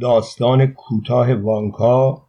[0.00, 2.26] داستان کوتاه وانکا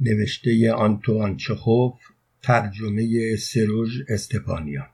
[0.00, 1.94] نوشته آنتوان چخوف
[2.42, 4.86] ترجمه سروژ استپانیان.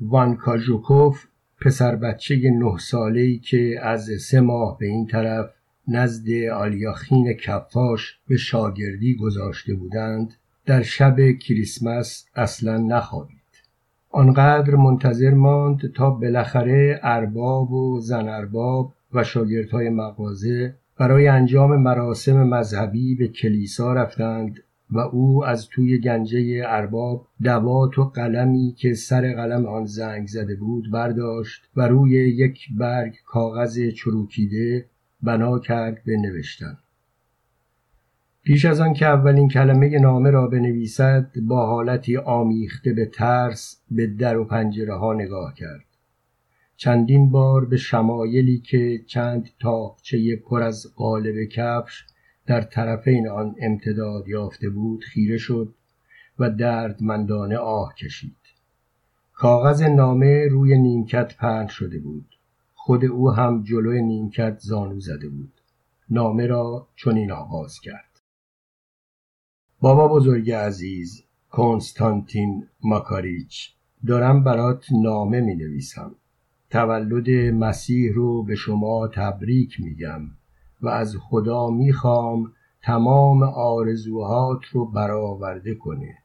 [0.00, 1.26] وانکا ژوکوف
[1.60, 5.50] پسر بچه نه ساله‌ای که از سه ماه به این طرف
[5.88, 10.34] نزد آلیاخین کفاش به شاگردی گذاشته بودند
[10.66, 13.38] در شب کریسمس اصلا نخوابید.
[14.10, 22.42] آنقدر منتظر ماند تا بالاخره ارباب و زن ارباب و شاگردهای مغازه برای انجام مراسم
[22.42, 29.32] مذهبی به کلیسا رفتند و او از توی گنجه ارباب دوات و قلمی که سر
[29.32, 34.84] قلم آن زنگ زده بود برداشت و روی یک برگ کاغذ چروکیده
[35.22, 36.78] بنا کرد به نوشتن.
[38.42, 44.06] پیش از آن که اولین کلمه نامه را بنویسد با حالتی آمیخته به ترس به
[44.06, 45.87] در و پنجره ها نگاه کرد.
[46.80, 52.04] چندین بار به شمایلی که چند تاقچه پر از قالب کفش
[52.46, 55.74] در طرفین آن امتداد یافته بود خیره شد
[56.38, 58.36] و دردمندانه آه کشید.
[59.32, 62.38] کاغذ نامه روی نیمکت پهن شده بود.
[62.74, 65.52] خود او هم جلوی نیمکت زانو زده بود.
[66.10, 68.20] نامه را چنین آغاز کرد.
[69.80, 73.72] بابا بزرگ عزیز کنستانتین ماکاریچ
[74.06, 76.16] دارم برات نامه می نویسم
[76.70, 80.20] تولد مسیح رو به شما تبریک میگم
[80.80, 82.52] و از خدا می‌خوام
[82.82, 86.18] تمام آرزوهات رو برآورده کنه.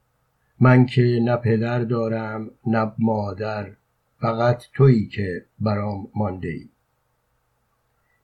[0.59, 3.71] من که نه پدر دارم نه مادر
[4.19, 6.69] فقط تویی که برام مانده ای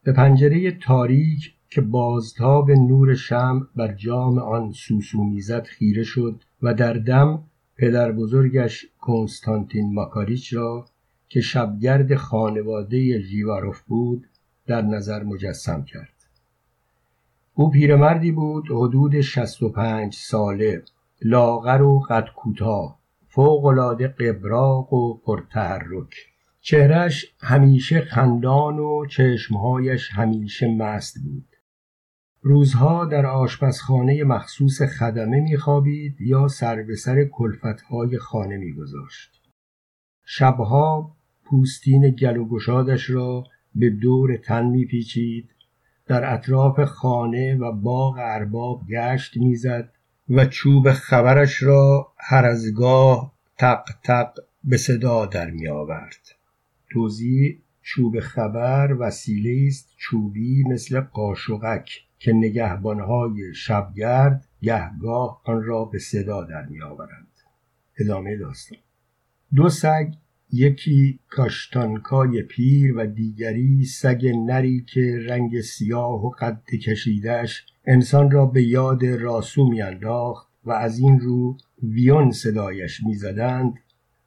[0.04, 6.74] به پنجره تاریک که بازتاب نور شم بر جام آن سوسو می‌زد خیره شد و
[6.74, 7.44] در دم
[7.78, 10.86] پدر بزرگش کنستانتین ماکاریچ را
[11.30, 14.28] که شبگرد خانواده ژیواروف بود
[14.68, 16.14] در نظر مجسم کرد.
[17.54, 20.84] او پیرمردی بود حدود شست و پنج ساله
[21.22, 26.16] لاغر و قد کوتاه فوقالعاده قبراق و پرتحرک.
[26.62, 31.56] چهرش همیشه خندان و چشمهایش همیشه مست بود.
[32.42, 39.42] روزها در آشپزخانه مخصوص خدمه میخوابید یا سر به سر کلفتهای خانه میگذاشت.
[40.26, 41.16] شبها
[41.50, 42.60] پوستین گل و
[43.10, 43.44] را
[43.76, 45.50] به دور تن میپیچید
[46.08, 49.94] در اطراف خانه و باغ ارباب گشت می‌زد
[50.30, 54.34] و چوب خبرش را هر از گاه تق تق
[54.64, 56.36] به صدا در می آورد.
[56.92, 61.90] توضیح چوب خبر وسیله است چوبی مثل قاشقک
[62.20, 67.28] که نگهبانهای شبگرد گهگاه آن را به صدا در می آورند.
[68.00, 68.80] ادامه داستان
[69.56, 70.14] دو سگ
[70.52, 78.46] یکی کاشتانکای پیر و دیگری سگ نری که رنگ سیاه و قد کشیدش انسان را
[78.46, 83.74] به یاد راسو میانداخت و از این رو ویون صدایش می‌زدند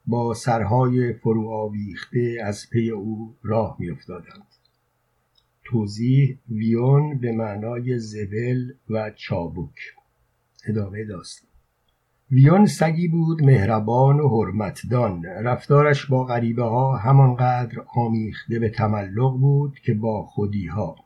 [0.06, 4.46] با سرهای فرو آویخته از پی او راه میافتادند.
[5.64, 9.78] توضیح ویون به معنای زبل و چابک.
[10.66, 11.51] ادامه داستان.
[12.32, 15.24] ویون سگی بود مهربان و حرمتدان.
[15.24, 20.96] رفتارش با غریبه ها همانقدر آمیخته به تملق بود که با خودی ها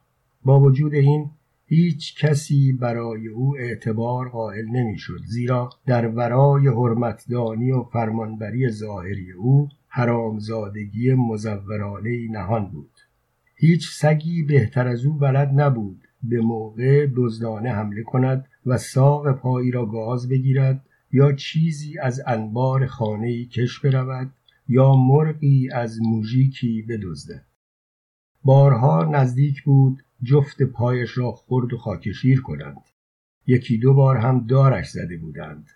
[0.45, 1.31] با وجود این
[1.67, 9.69] هیچ کسی برای او اعتبار قائل نمی‌شد زیرا در ورای حرمتدانی و فرمانبری ظاهری او
[9.89, 12.93] حرامزادگی مزورانه نهان بود.
[13.57, 19.71] هیچ سگی بهتر از او بلد نبود به موقع دزدانه حمله کند و ساق پایی
[19.71, 20.83] را گاز بگیرد
[21.13, 24.31] یا چیزی از انبار خانه کش برود
[24.69, 27.45] یا مرغی از موژیکی بدزدد
[28.45, 32.83] بارها نزدیک بود جفت پایش را خرد و خاکشیر کنند.
[33.47, 35.67] یکی دو بار هم دارش زده بودند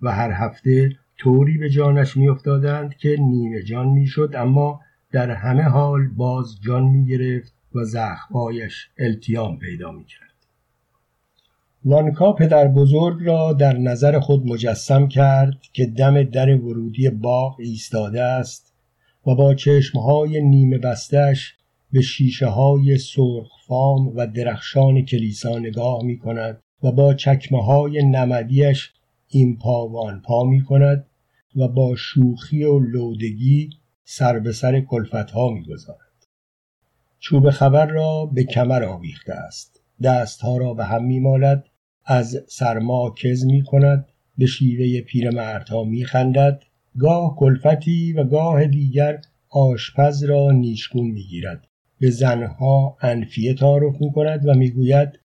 [0.00, 4.80] و هر هفته طوری به جانش میافتادند که نیمه جان می‌شد اما
[5.12, 10.29] در همه حال باز جان می‌گرفت و زخمهایش التیام پیدا می‌کرد.
[11.84, 18.22] وانکا پدر بزرگ را در نظر خود مجسم کرد که دم در ورودی باغ ایستاده
[18.22, 18.74] است
[19.26, 21.54] و با چشمهای نیمه بستش
[21.92, 28.92] به شیشه های سرخفام و درخشان کلیسا نگاه می کند و با چکمه های نمدیش
[29.28, 31.06] این پا وان پا می کند
[31.56, 33.70] و با شوخی و لودگی
[34.04, 36.26] سر به سر کلفت ها می گذارد.
[37.18, 39.80] چوب خبر را به کمر آویخته است.
[40.02, 41.64] دستها را به هم می مالد
[42.10, 44.06] از سرما کز می کند
[44.38, 46.62] به شیوه پیرمردها می خندد
[46.98, 51.66] گاه کلفتی و گاه دیگر آشپز را نیشگون می گیرد
[52.00, 55.18] به زنها انفیه تعارف می کند و می‌گوید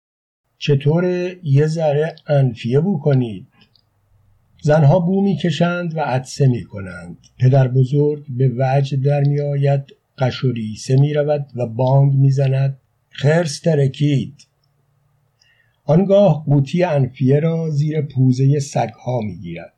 [0.58, 1.04] چطور
[1.42, 3.46] یه ذره انفیه بو کنید؟
[4.62, 9.84] زنها بو می‌کشند و عدسه می کنند پدر بزرگ به وجه در می آید
[10.18, 12.78] قشوریسه می رود و باند می زند
[13.10, 14.51] خرس ترکید.
[15.92, 19.72] آنگاه قوطی انفیه را زیر پوزه سگها می گیرد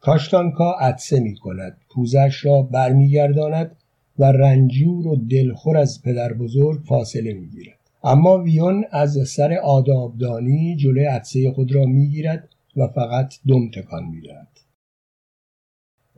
[0.00, 3.76] کاشتانکا عدسه می کند پوزش را برمیگرداند
[4.18, 10.76] و رنجور و دلخور از پدر بزرگ فاصله می گیرد اما ویون از سر آدابدانی
[10.76, 14.20] جلوی عدسه خود را می گیرد و فقط دم تکان می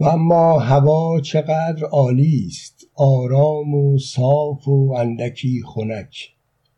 [0.01, 2.87] و اما هوا چقدر عالی است!
[2.95, 6.29] آرام و صاف و اندکی خنک!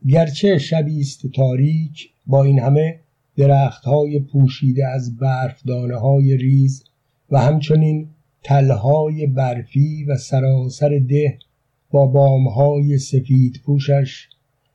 [0.09, 3.01] گرچه شبی است تاریک با این همه
[3.37, 6.85] درختهای پوشیده از برفدانه های ریز
[7.31, 8.09] و همچنین
[8.43, 11.39] تلهای برفی و سراسر ده
[11.91, 14.29] با بامهای سفید پوشش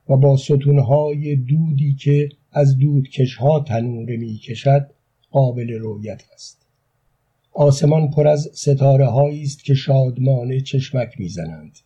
[0.09, 4.89] و با ستونهای دودی که از دودکشها تنوره می کشد
[5.31, 6.65] قابل رویت است.
[7.53, 11.79] آسمان پر از ستاره است که شادمانه چشمک می‌زنند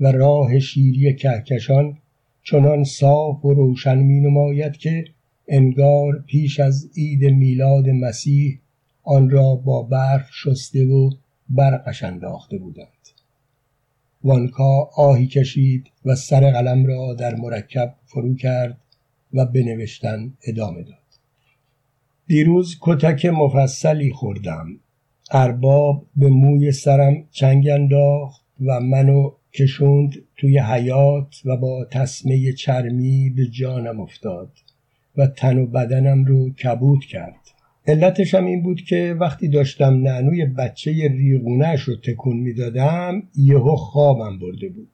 [0.00, 1.98] و راه شیری کهکشان
[2.42, 5.04] چنان صاف و روشن می نماید که
[5.48, 8.60] انگار پیش از عید میلاد مسیح
[9.02, 11.10] آن را با برف شسته و
[11.48, 12.88] برقش انداخته بودند.
[14.24, 18.80] وانکا آهی کشید و سر قلم را در مرکب فرو کرد
[19.32, 20.98] و بنوشتن ادامه داد.
[22.26, 24.66] دیروز کتک مفصلی خوردم.
[25.30, 33.30] ارباب به موی سرم چنگ انداخت و منو کشوند توی حیات و با تسمه چرمی
[33.30, 34.52] به جانم افتاد
[35.16, 37.40] و تن و بدنم رو کبود کرد.
[37.86, 44.38] علتش هم این بود که وقتی داشتم نعنوی بچه ریغونش رو تکون می‌دادم یهو خوابم
[44.38, 44.90] برده بود.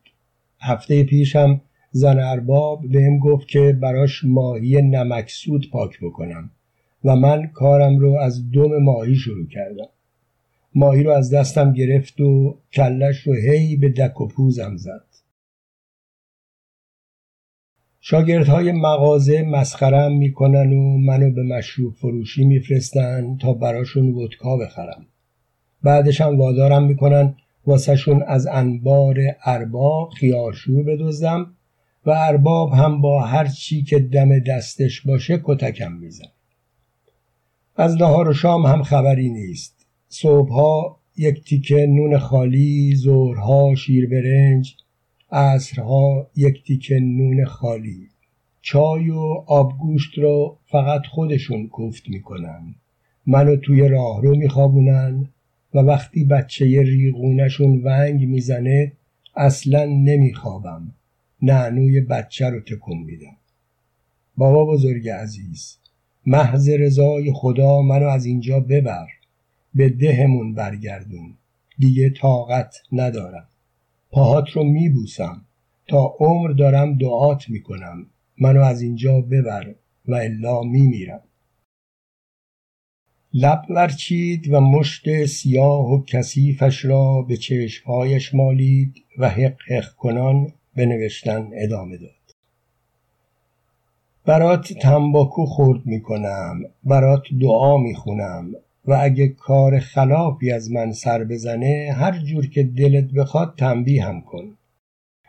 [0.61, 1.61] هفته پیشم
[1.91, 6.51] زن ارباب بهم گفت که براش ماهی نمکسود پاک بکنم
[7.05, 9.89] و من کارم رو از دم ماهی شروع کردم.
[10.75, 15.05] ماهی رو از دستم گرفت و کلش رو هی به دک و پوزم زد.
[18.01, 25.07] شاگردهای مغازه مسخرم می‌کنن و منو به مشروب فروشی میفرستن تا براشون ودکا بخرم.
[25.83, 27.35] بعدش هم وادارم می‌کنن
[27.67, 31.57] واسهشون از انبار ارباب خیارشور بدزدم
[32.07, 36.29] و ارباب هم با هر چی که دم دستش باشه کتکم میزن
[37.77, 39.74] از نهار و شام هم خبری نیست.
[40.17, 44.77] صبحها یک تیکه نون خالی ظهرها شیر برنج
[45.33, 48.09] عصرها یک تیکه نون خالی.
[48.63, 52.75] چای و آبگوشت رو فقط خودشون کوفت می‌کنن.
[53.27, 55.29] منو توی راهرو میخوابونن
[55.75, 58.93] و وقتی بچه ریغونشون ونگ می‌زنه
[59.37, 60.95] اصلا نمیخوابم.
[61.43, 63.37] نعنوی بچه رو تکون میدم.
[64.37, 65.79] بابا بزرگ عزیز
[66.27, 69.07] محض رضای خدا منو از اینجا ببر.
[69.75, 71.35] به دهمون برگردون.
[71.79, 73.49] دیگه طاقت ندارم.
[74.11, 75.45] پاهات رو میبوسم.
[75.89, 78.07] تا عمر دارم دعات می‌کنم.
[78.39, 79.75] منو از اینجا ببر
[80.09, 81.21] و الا میمیرم.
[83.33, 90.53] لب ورچید و مشت سیاه و کثیفش را به چشمهایش مالید و حق حق کنان
[90.75, 92.11] به نوشتن ادامه داد.
[94.27, 96.61] برات تنباکو خورد می‌کنم.
[96.85, 98.53] برات دعا می‌خونم.
[98.87, 104.21] و اگه کار خلافی از من سر بزنه هر جور که دلت بخواد تنبیه هم
[104.21, 104.57] کن.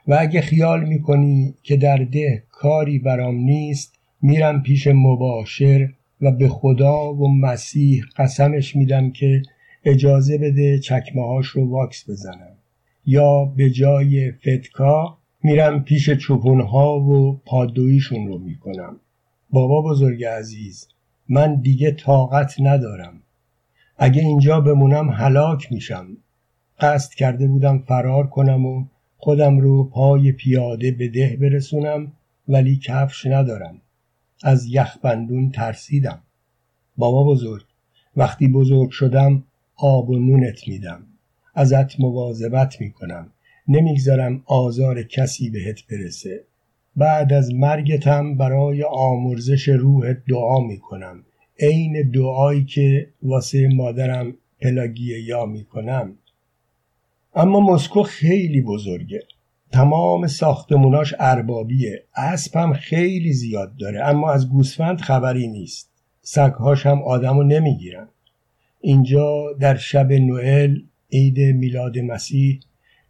[0.08, 5.90] و اگه خیال می‌کنی که در ده کاری برام نیست میرم پیش مباشر
[6.22, 9.42] و به خدا و مسیح قسمش میدم که
[9.84, 12.58] اجازه بده چکمه هاش رو واکس بزنم.
[13.06, 19.00] یا به جای فتکا میرم پیش چوپونها و پادویشون رو می‌کنم.
[19.50, 20.88] بابا بزرگ عزیز
[21.30, 23.22] من دیگه طاقت ندارم.
[23.98, 26.08] اگه اینجا بمونم هلاک میشم.
[26.80, 28.86] قصد کرده بودم فرار کنم و
[29.18, 32.12] خودم رو پای پیاده به ده برسونم
[32.48, 33.82] ولی کفش ندارم.
[34.44, 36.22] از یخبندون ترسیدم.
[36.98, 37.64] بابا بزرگ
[38.18, 39.44] وقتی بزرگ شدم
[39.76, 41.04] آب و نونت میدم.
[41.54, 43.32] ازت مواظبت می‌کنم.
[43.68, 46.44] نمی‌گذارم آزار کسی بهت برسه.
[46.96, 51.24] بعد از مرگتم برای آمرزش روحت دعا می‌کنم.
[51.60, 56.18] عین دعایی که واسه مادرم پلاگیه یا می‌کنم.
[57.36, 59.24] اما مسکو خیلی بزرگه.
[59.72, 62.04] تمام ساختموناش اربابیه.
[62.16, 65.90] اسب خیلی زیاد داره اما از گوسفند خبری نیست.
[66.22, 68.08] سگهاش هم آدمو نمی‌گیرن.
[68.82, 70.80] اینجا در شب نوئل
[71.12, 72.60] عید میلاد مسیح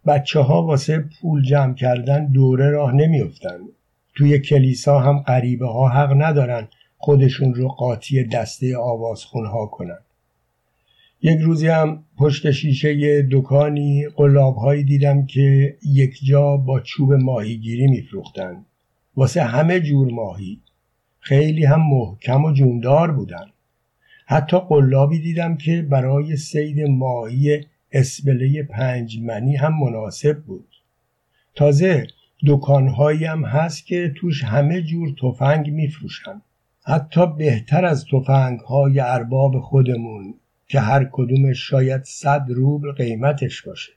[0.06, 3.68] بچه ها واسه پول جمع کردن دوره راه نمیافتند
[4.14, 6.68] توی کلیسا هم غریبه ها حق ندارن.
[6.98, 9.98] خودشون رو قاطی دسته آوازخونها کنن.
[11.22, 18.66] یک روزی هم پشت شیشه دکانی قلابهایی دیدم که یک جا با چوب ماهیگیری میفروختند
[19.16, 20.60] واسه همه جور ماهی.
[21.20, 23.46] خیلی هم محکم و جوندار بودن.
[24.26, 27.60] حتی قلابی دیدم که برای سید ماهی
[27.92, 30.68] اسبله پنج منی هم مناسب بود.
[31.54, 32.06] تازه
[32.46, 36.42] دکانهایی هم هست که توش همه جور تفنگ میفروشن.
[36.88, 40.34] حتی بهتر از تفنگ های ارباب خودمون
[40.68, 43.92] که هر کدومش شاید صد روبل قیمتش باشه.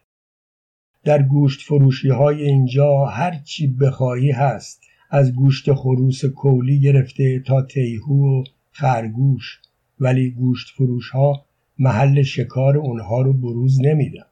[1.04, 7.62] در گوشت فروشی های اینجا هر چی بخواهی هست از گوشت خروس کولی گرفته تا
[7.62, 9.60] تیهو و خرگوش
[10.00, 11.46] ولی گوشت فروش ها
[11.80, 14.26] محل شکار اونها رو بروز نمیدن.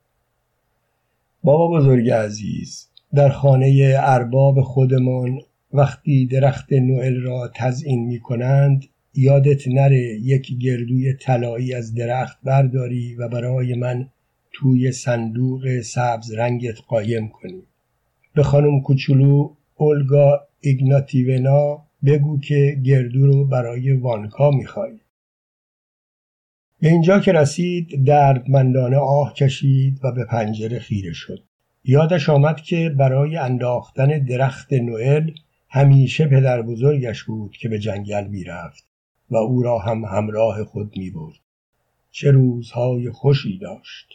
[1.43, 5.39] بابا بزرگ عزیز در خانه ارباب خودمان
[5.73, 13.15] وقتی درخت نوئل را تزئین می کنند یادت نره یک گردوی طلایی از درخت برداری
[13.15, 14.09] و برای من
[14.53, 17.63] توی صندوق سبز رنگت قایم کنی.
[18.33, 24.99] به خانم کوچولو اولگا ایگناتیونا بگو که گردو رو برای وانکا می‌خوای.
[26.79, 31.43] به اینجا که رسید دردمندانه آه کشید و به پنجره خیره شد.
[31.83, 35.31] یادش آمد که برای انداختن درخت نوئل
[35.69, 38.87] همیشه پدر بزرگش بود که به جنگل می‌رفت
[39.29, 41.39] و او را هم همراه خود می برد.
[42.11, 44.07] چه روزهای خوشی داشت.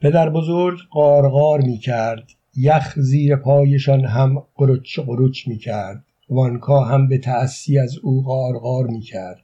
[0.00, 2.30] پدر بزرگ قارقار می کرد.
[2.56, 6.04] یخ زیر پایشان هم قرچ قرچ می کرد.
[6.28, 9.42] وانکا هم به تأسی از او قارقار می کرد.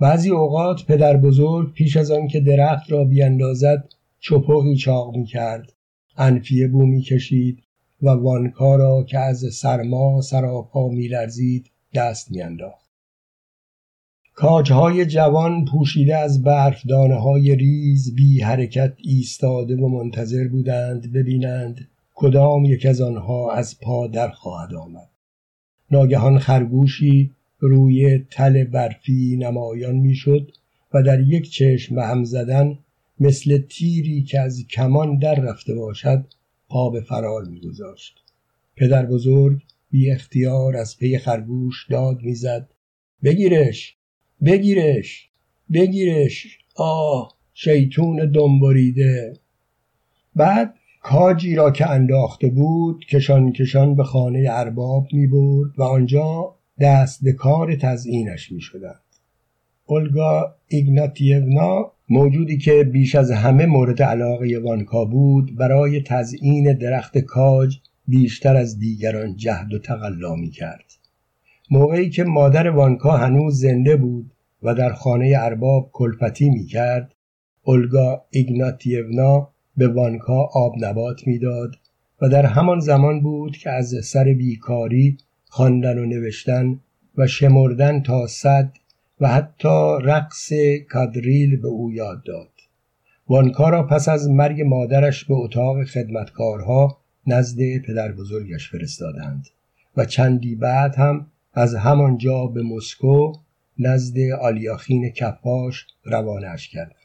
[0.00, 3.88] بعضی اوقات پدر بزرگ پیش از آن که درخت را بیاندازد
[4.20, 5.72] چپقی چاق می کرد.
[6.16, 7.65] انفیه بو می کشید
[8.02, 12.86] و وانکا را که از سرما سراپا می لرزید دست می انداخت.
[14.34, 22.64] کاجهای جوان پوشیده از برفدانه های ریز بی حرکت ایستاده و منتظر بودند ببینند کدام
[22.64, 25.10] یک از آنها از پا در خواهد آمد
[25.90, 30.50] ناگهان خرگوشی روی تل برفی نمایان می‌شد
[30.94, 32.78] و در یک چشم هم زدن
[33.20, 36.24] مثل تیری که از کمان در رفته باشد
[36.68, 38.22] پا به فرار میگذاشت.
[38.76, 42.68] پدر بزرگ بی اختیار از پی خرگوش داد می‌زد.
[43.22, 43.96] بگیرش
[44.44, 45.28] بگیرش
[45.72, 49.32] بگیرش آه شیطون دنبریده.
[50.36, 56.54] بعد کاجی را که انداخته بود کشان کشان به خانه ارباب می برد و آنجا
[56.80, 58.60] دست به کار تزئینش می.
[59.86, 67.78] اولگا ایگناتیونا موجودی که بیش از همه مورد علاقه وانکا بود برای تزئین درخت کاج
[68.08, 70.84] بیشتر از دیگران جهد و تقلا می کرد.
[71.70, 74.30] موقعی که مادر وانکا هنوز زنده بود
[74.62, 77.14] و در خانه ارباب کلپتی می کرد
[77.62, 81.76] اولگا ایگناتیونا به وانکا آب نبات می‌داد
[82.22, 86.80] و در همان زمان بود که از سر بیکاری خواندن و نوشتن
[87.18, 88.72] و شمردن تا صد
[89.20, 90.52] و حتی رقص
[90.88, 92.50] کادریل به او یاد داد.
[93.28, 99.48] وانکا را پس از مرگ مادرش به اتاق خدمتکارها نزد پدر بزرگش فرستادند
[99.96, 103.32] و چندی بعد هم از همانجا به مسکو
[103.78, 106.96] نزد آلیاخین کفاش روانش کرد.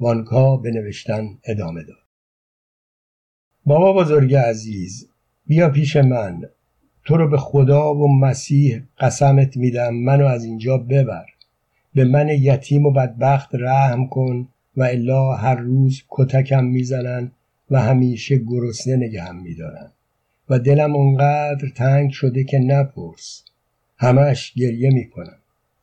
[0.00, 1.96] وانکا به نوشتن ادامه داد.
[3.66, 5.08] بابا بزرگ عزیز
[5.46, 6.48] بیا پیش من.
[7.06, 9.94] تو رو به خدا و مسیح قسمت میدم.
[9.94, 11.26] منو از اینجا ببر.
[11.94, 17.30] به من یتیم و بدبخت رحم کن و الا هر روز کتکم می‌زنن
[17.70, 19.90] و همیشه گرسنه نگهم میدارن.
[20.50, 23.44] و دلم اونقدر تنگ شده که نپرس.
[23.98, 25.38] همش گریه می‌کنم.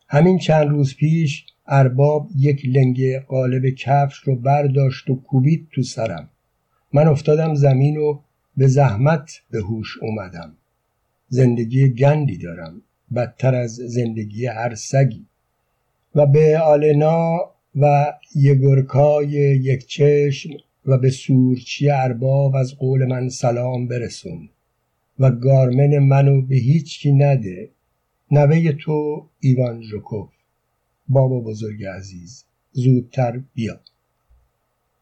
[0.08, 6.30] همین چند روز پیش ارباب یک لنگه قالب کفش رو برداشت و کوبید تو سرم.
[6.94, 8.20] من افتادم زمین و
[8.58, 10.54] به زحمت به هوش اومدم.
[11.40, 12.82] زندگی گندی دارم.
[13.16, 15.26] بدتر از زندگی هر سگی.
[16.16, 17.40] و به آلنا
[17.76, 19.30] و یگرکای
[19.70, 20.50] یک چشم
[20.86, 24.50] و به سورچی ارباب از قول من سلام برسون.
[25.20, 27.70] و گارمن منو به هیچ کی نده.
[28.32, 30.30] نوه تو ایوان ژوکوف
[31.08, 33.80] بابا بزرگ عزیز زودتر بیا.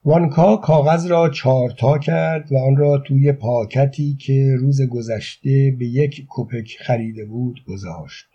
[0.06, 6.26] وانکا کاغذ را چارتا کرد و آن را توی پاکتی که روز گذشته به یک
[6.26, 8.26] کوپک خریده بود گذاشت.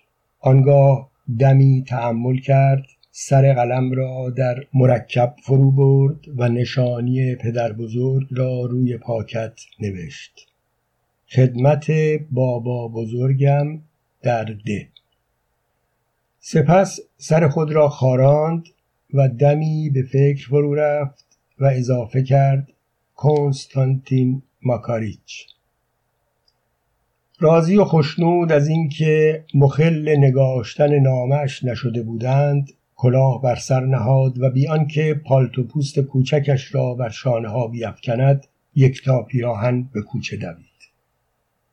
[0.41, 8.27] آنگاه دمی تحمل کرد سر قلم را در مرکب فرو برد و نشانی پدر بزرگ
[8.31, 10.47] را روی پاکت نوشت.
[11.29, 11.87] خدمت
[12.31, 13.81] بابا بزرگم
[14.23, 14.89] در ده
[16.39, 18.65] سپس سر خود را خاراند
[19.15, 21.26] و دمی به فکر فرو رفت
[21.59, 22.73] و اضافه کرد
[23.15, 25.47] کنستانتین ماکاریچ.
[27.39, 34.51] راضی و خشنود از اینکه مخل نگاشتن نامش نشده بودند کلاه بر سر نهاد و
[34.51, 38.47] بی آنکه پالتو پوست کوچکش را بر شانه ها بیافکند
[39.05, 40.66] تا پیراهن به کوچه دوید.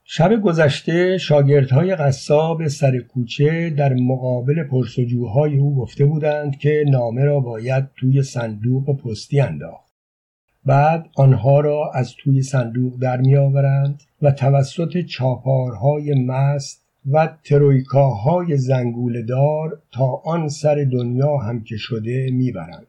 [0.05, 7.39] شب گذشته شاگردهای قصاب سر کوچه در مقابل پرسجوهای او گفته بودند که نامه را
[7.39, 9.93] باید توی صندوق پستی انداخت.
[10.65, 13.22] بعد آنها را از توی صندوق در
[14.22, 18.57] و توسط چاپارهای مست و ترویکاهای
[19.27, 22.88] دار تا آن سر دنیا هم که شده می‌برند.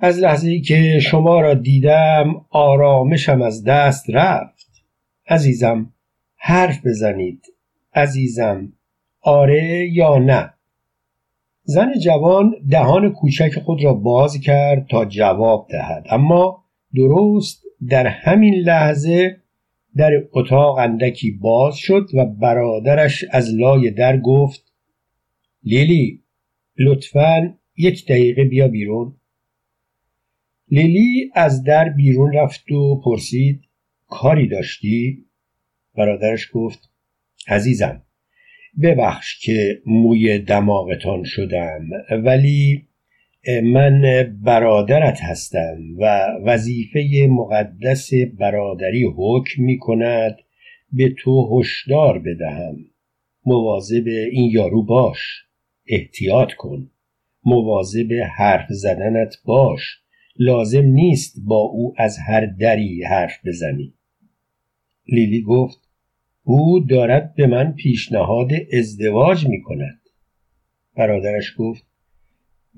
[0.00, 4.70] از لحظه ای که شما را دیدم آرامشم از دست رفت.
[5.28, 5.92] عزیزم
[6.36, 7.42] حرف بزنید.
[7.94, 8.72] عزیزم
[9.20, 10.50] آره یا نه؟
[11.62, 16.06] زن جوان دهان کوچک خود را باز کرد تا جواب دهد.
[16.10, 19.36] اما درست در همین لحظه
[19.96, 24.72] در اتاق اندکی باز شد و برادرش از لای در گفت
[25.62, 26.22] لیلی
[26.78, 29.16] لطفا یک دقیقه بیا بیرون
[30.70, 33.60] لیلی از در بیرون رفت و پرسید
[34.06, 35.24] کاری داشتی؟
[35.94, 36.90] برادرش گفت
[37.48, 38.02] عزیزم
[38.82, 42.88] ببخش که موی دماغتان شدم ولی
[43.48, 44.02] من
[44.42, 50.36] برادرت هستم و وظیفه مقدس برادری حکم می کند
[50.92, 52.76] به تو هشدار بدهم.
[53.46, 55.18] مواظب این یارو باش
[55.86, 56.90] احتیاط کن.
[57.44, 59.80] مواظب حرف زدنت باش
[60.36, 63.94] لازم نیست با او از هر دری حرف بزنی.
[65.08, 65.78] لیلی گفت
[66.42, 70.00] او دارد به من پیشنهاد ازدواج می کند
[70.96, 71.93] برادرش گفت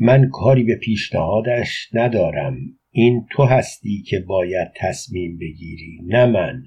[0.01, 2.57] من کاری به پیشنهادش ندارم.
[2.91, 6.63] این تو هستی که باید تصمیم بگیری نه من.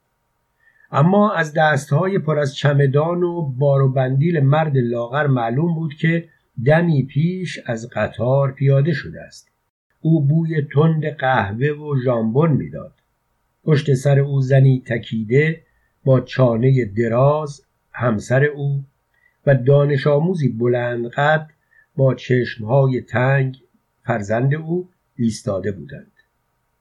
[0.90, 6.28] اما از دستهای پر از چمدان و بار و بندیل مرد لاغر معلوم بود که
[6.64, 9.48] دمی پیش از قطار پیاده شده است.
[10.00, 12.92] او بوی تند قهوه و ژامبون می‌داد.
[13.64, 15.62] پشت سر او زنی تکیده
[16.04, 18.84] با چانه دراز همسر او
[19.46, 21.50] و دانش آموزی بلند قد
[21.96, 23.56] با چشمهای تنگ
[24.04, 26.12] فرزند او ایستاده بودند.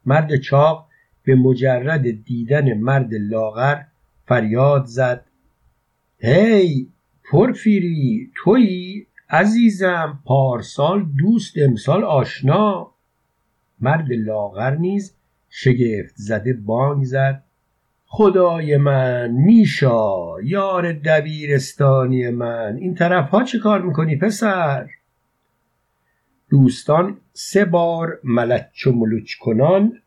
[0.05, 0.87] مرد چاق
[1.23, 3.81] به مجرد دیدن مرد لاغر
[4.27, 5.25] فریاد زد.
[6.19, 6.87] هی
[7.31, 12.91] پرفیری تویی عزیزم پارسال دوست امسال آشنا.
[13.79, 15.15] مرد لاغر نیز
[15.49, 17.43] شگفت زده بانگ زد.
[18.05, 24.89] خدای من میشا یار دبیرستانی من این طرف ها چه کار می‌کنی پسر؟
[26.49, 30.01] دوستان سه بار ملچ و ملوچ کنان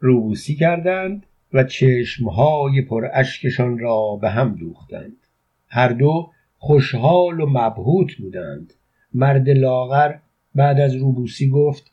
[0.00, 1.26] روبوسی کردند.
[1.54, 5.16] و چشمهای پر اشکشان را به هم دوختند.
[5.68, 8.72] هر دو خوشحال و مبهوت بودند.
[9.14, 10.14] مرد لاغر
[10.54, 11.90] بعد از روبوسی گفت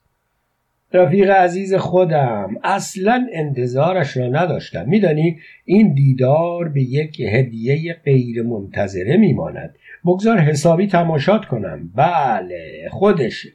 [0.93, 4.89] رفیق عزیز خودم اصلا انتظارش را نداشتم.
[4.89, 9.75] میدانی این دیدار به یک هدیه غیر منتظره میماند.
[10.05, 11.91] بگذار حسابی تماشات کنم.
[11.95, 13.49] بله خودشه.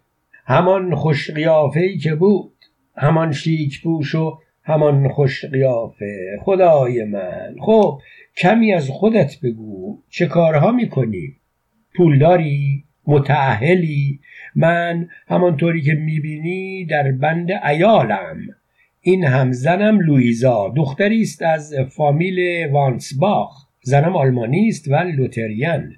[0.45, 1.31] همان خوش
[2.03, 2.53] که بود
[2.97, 6.39] همان شیک پوش و همان خوش قیافه.
[6.41, 7.57] خدای من.
[7.61, 8.01] خب
[8.37, 10.03] کمی از خودت بگو.
[10.09, 11.37] چه کارها می‌کنی؟
[11.97, 14.21] پولداری متعهلی
[14.55, 18.37] من همانطوری که می‌بینی در بند ایالم
[19.01, 23.67] این هم زنم لویزا دختری است از فامیل وانسباخ.
[23.83, 25.93] زنم آلمانی است و لوتریان.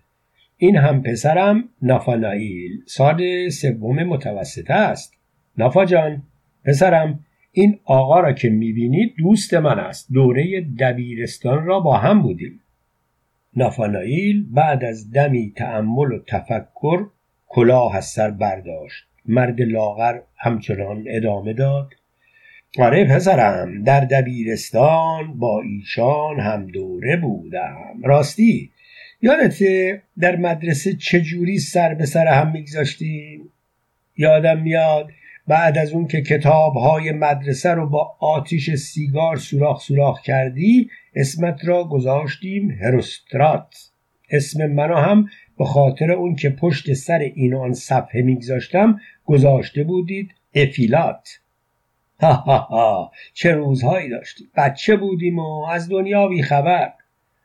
[0.56, 2.70] این هم پسرم نافانائیل.
[2.86, 5.14] سال سوم متوسطه است.
[5.58, 6.22] نافا جان
[6.64, 7.24] پسرم
[7.58, 10.12] این آقا را که می‌بینید دوست من است.
[10.12, 12.60] دوره دبیرستان را با هم بودیم.
[13.56, 17.06] نافانائیل بعد از دمی تأمل و تفکر
[17.46, 19.04] کلاه از سر برداشت.
[19.26, 21.88] مرد لاغر همچنان ادامه داد.
[22.78, 28.02] آره پسرم در دبیرستان با ایشان هم دوره بودم.
[28.04, 28.70] راستی
[29.22, 33.50] یادته در مدرسه چجوری سر به سر هم میگذاشتیم؟
[34.16, 35.10] یادم میاد
[35.48, 41.64] بعد از اون که کتاب های مدرسه رو با آتیش سیگار سوراخ سوراخ کردی اسمت
[41.64, 43.90] را گذاشتیم هروسترات.
[44.30, 50.34] اسم منو هم به خاطر اون که پشت سر این آن صفحه میگذاشتم گذاشته بودید
[50.54, 51.28] افیلات.
[52.20, 54.46] ها ها ها چه روزهایی داشتیم.
[54.56, 56.92] بچه بودیم و از دنیا بیخبر.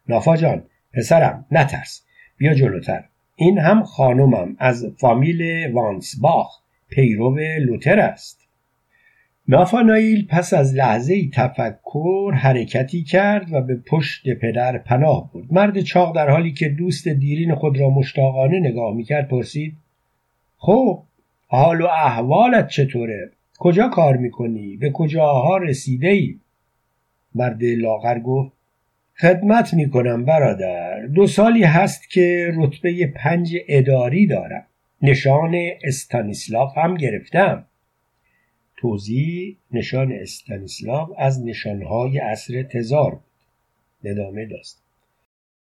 [0.08, 0.64] نافا جان
[0.94, 2.06] پسرم نترس.
[2.38, 3.04] بیا جلوتر.
[3.36, 6.63] این هم خانمم از فامیل وانسباخ
[6.96, 8.44] پیرو لوتر است.
[9.48, 15.54] نافانایل پس از لحظه تفکر حرکتی کرد و به پشت پدر پناه برد.
[15.54, 19.78] مرد چاق در حالی که دوست دیرین خود را مشتاقانه نگاه می‌کرد پرسید
[20.58, 21.04] خب
[21.48, 26.40] حال و احوالت چطوره؟ کجا کار می‌کنی؟ به کجاها رسیده ای
[27.36, 28.52] مرد لاغر گفت
[29.18, 34.66] خدمت می‌کنم برادر دو سالی هست که رتبه پنج اداری دارم.
[35.04, 37.66] نشان استانیسلاف هم گرفتم.
[38.78, 44.12] توضیح نشان استانیسلاف از نشانهای اصر تزار بود.
[44.12, 44.84] ندامه داست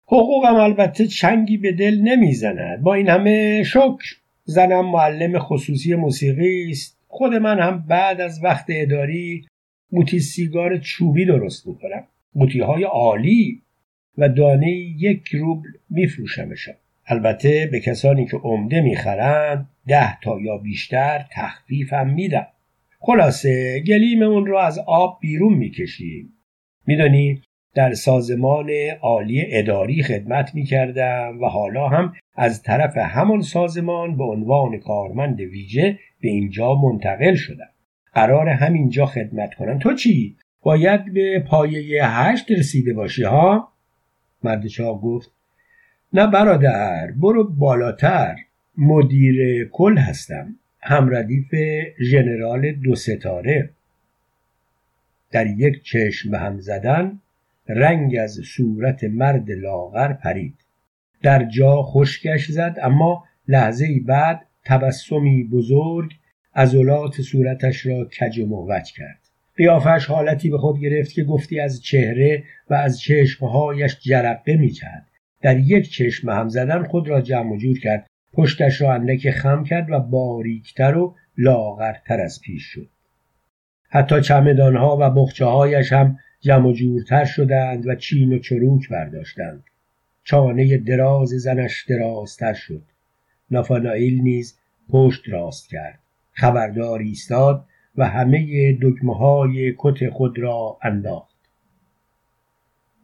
[0.07, 2.83] حقوقم البته چنگی به دل نمی‌زند.
[2.83, 6.99] با این همه شکر زنم معلم خصوصی موسیقی است.
[7.09, 9.47] خود من هم بعد از وقت اداری
[9.91, 12.07] قوطی سیگار چوبی درست می‌کنم.
[12.35, 13.63] قوطی عالی
[14.19, 16.75] و دانه یک روبل میفروشمشان.
[17.07, 22.47] البته به کسانی که عمده می‌خرند ده تا یا بیشتر تخفیفم میدم
[23.01, 26.33] خلاصه گلیم اون رو از آب بیرون می‌کشیم.
[26.87, 27.43] میدانی
[27.75, 28.71] در سازمان
[29.03, 35.99] عالی اداری خدمت می‌کردم و حالا هم از طرف همان سازمان به عنوان کارمند ویژه
[36.21, 37.69] به اینجا منتقل شدم.
[38.15, 43.73] قرار همینجا خدمت کنم تو چی؟ باید به پایه هشت رسیده باشی ها؟
[44.45, 45.34] مرد گفت.
[46.15, 48.37] نه برادر برو بالاتر.
[48.79, 50.55] مدیر کل هستم.
[50.81, 51.55] همردیف
[52.01, 53.71] ژنرال دو ستاره.
[55.31, 57.21] در یک چشم به هم زدن
[57.69, 60.55] رنگ از صورت مرد لاغر پرید.
[61.23, 66.11] در جا خشکش زد اما لحظه بعد تبسمی بزرگ
[66.55, 69.21] عضلات صورتش را کج و موج کرد.
[69.57, 75.07] قیافش حالتی به خود گرفت که گفتی از چهره و از چشمهایش جرقه می‌کرد.
[75.45, 78.07] در یک چشم هم زدن خود را جمع و جور کرد.
[78.33, 82.89] پشتش را اندک خم کرد و باریکتر و لاغرتر از پیش شد.
[83.89, 89.65] حتی چمدانها و بخچه هایش هم جمع و جورتر شدند و چین و چروک برداشتند.
[90.23, 92.83] چانه دراز زنش درازتر شد.
[93.51, 95.99] نافانائیل نیز پشت راست کرد.
[96.33, 101.37] خبردار ایستاد و همه دکمه های کت خود را انداخت.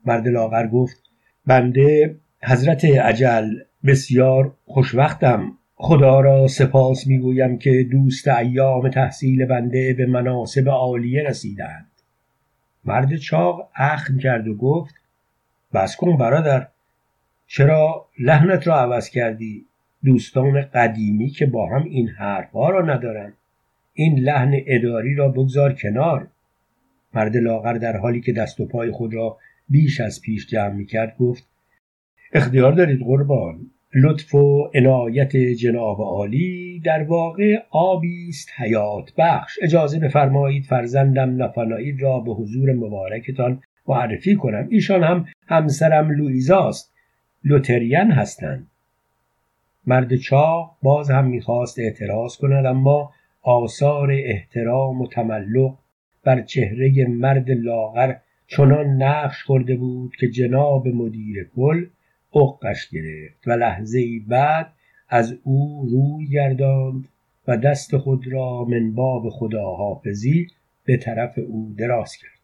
[0.05, 1.03] مرد لاغر گفت
[1.47, 10.07] بنده حضرت عجل بسیار خوشوقتم خدا را سپاس می‌گویم که دوست ایام تحصیل بنده به
[10.07, 11.87] مناسب عالیه رسیدند.
[12.85, 14.95] مرد چاق اخم کرد و گفت
[15.75, 16.69] بس کن برادر
[17.47, 19.67] چرا لحنت را عوض کردی؟
[20.05, 23.33] دوستان قدیمی که با هم این حرفها را ندارند
[23.95, 26.29] این لحن اداری را بگذار کنار.
[27.15, 30.87] مرد لاغر در حالی که دست و پای خود را بیش از پیش جمع می
[30.87, 31.47] کرد گفت
[32.33, 33.61] اختیار دارید قربان.
[33.95, 39.59] لطف و عنایت جناب عالی در واقع آبی است حیات بخش.
[39.63, 44.67] اجازه بفرمایید فرزندم نفنایید را به حضور مبارکتان معرفی کنم.
[44.71, 46.93] ایشان هم همسرم لویزاست
[47.45, 48.67] لوتریان هستند.
[49.87, 53.13] مرد چاق باز هم می‌خواست اعتراض کند اما
[53.43, 55.75] آثار احترام و تملق
[56.25, 58.15] بر چهره مرد لاغر
[58.47, 61.87] چنان نقش خورده بود که جناب مدیر کل
[62.37, 64.73] اقش گرفت و لحظه بعد
[65.09, 67.09] از او روی گرداند
[67.49, 70.47] و دست خود را من باب خداحافظی
[70.85, 72.41] به طرف او دراز کرد.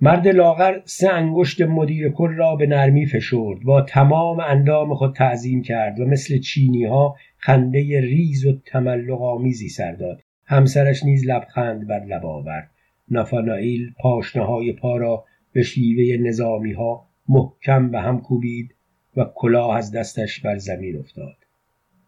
[0.00, 5.62] مرد لاغر سه انگشت مدیر کل را به نرمی فشرد با تمام اندام خود تعظیم
[5.62, 10.20] کرد و مثل چینی ها خنده ریز و تملق آمیزی سر داد.
[10.44, 12.70] همسرش نیز لبخند بر لب آورد.
[13.08, 18.74] نافانائیل پاشنه های پا را به شیوه نظامی ها محکم به هم کوبید
[19.16, 21.36] و کلاه از دستش بر زمین افتاد.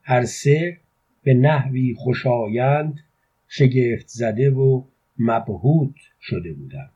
[0.03, 0.81] هر سه
[1.23, 3.01] به نحوی خوشایند
[3.49, 4.83] شگفت زده و
[5.19, 6.93] مبهوت شده بودند.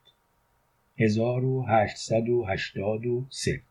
[0.98, 3.62] 1883